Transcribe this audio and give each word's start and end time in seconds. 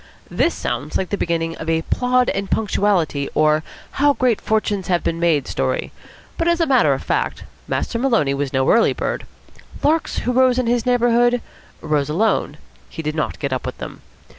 This 0.31 0.55
sounds 0.55 0.97
like 0.97 1.11
the 1.11 1.15
beginning 1.15 1.55
of 1.57 1.69
a 1.69 1.83
"Plod 1.83 2.31
and 2.31 2.49
Punctuality," 2.49 3.29
or 3.35 3.61
"How 3.91 4.13
Great 4.13 4.41
Fortunes 4.41 4.87
have 4.87 5.03
been 5.03 5.19
Made" 5.19 5.47
story; 5.47 5.91
but, 6.39 6.47
as 6.47 6.59
a 6.59 6.65
matter 6.65 6.93
of 6.93 7.03
fact, 7.03 7.43
Master 7.67 7.99
Maloney 7.99 8.33
was 8.33 8.51
no 8.51 8.67
early 8.71 8.93
bird. 8.93 9.27
Larks 9.83 10.17
who 10.17 10.31
rose 10.31 10.57
in 10.57 10.65
his 10.65 10.87
neighbourhood, 10.87 11.39
rose 11.81 12.09
alone. 12.09 12.57
He 12.89 13.03
did 13.03 13.13
not 13.13 13.37
get 13.37 13.53
up 13.53 13.63
with 13.63 13.77
them. 13.77 14.01